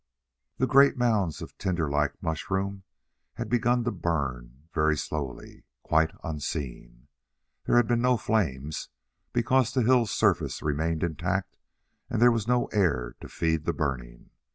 [0.57, 2.85] The great mounds of tinderlike mushroom
[3.35, 7.07] had begun to burn very slowly, quite unseen.
[7.67, 8.89] There had been no flames
[9.31, 11.55] because the hills' surface remained intact
[12.09, 14.31] and there was no air to feed the burning.